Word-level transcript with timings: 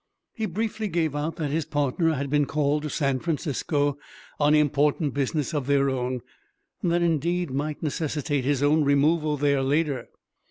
He 0.33 0.47
briefly 0.47 0.87
gave 0.87 1.15
out 1.15 1.35
that 1.35 1.51
his 1.51 1.63
partner 1.65 2.15
had 2.15 2.27
been 2.31 2.47
called 2.47 2.81
to 2.81 2.89
San 2.89 3.19
Francisco 3.19 3.99
on 4.39 4.55
important 4.55 5.13
business 5.13 5.53
of 5.53 5.67
their 5.67 5.91
own, 5.91 6.21
that 6.81 7.03
indeed 7.03 7.51
might 7.51 7.83
necessitate 7.83 8.43
his 8.43 8.63
own 8.63 8.83
removal 8.83 9.37
there 9.37 9.61
later. 9.61 10.07